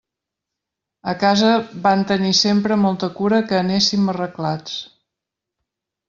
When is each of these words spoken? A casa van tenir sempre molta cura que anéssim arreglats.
A 1.11 1.13
casa 1.23 1.51
van 1.83 2.01
tenir 2.11 2.31
sempre 2.39 2.77
molta 2.87 3.09
cura 3.21 3.41
que 3.51 3.59
anéssim 3.61 4.09
arreglats. 4.15 4.79